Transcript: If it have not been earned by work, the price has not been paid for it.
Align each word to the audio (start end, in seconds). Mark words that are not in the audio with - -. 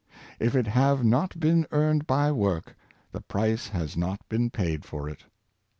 If 0.39 0.55
it 0.55 0.65
have 0.65 1.03
not 1.05 1.39
been 1.39 1.67
earned 1.69 2.07
by 2.07 2.31
work, 2.31 2.75
the 3.11 3.21
price 3.21 3.67
has 3.67 3.95
not 3.95 4.27
been 4.29 4.49
paid 4.49 4.83
for 4.83 5.07
it. 5.07 5.25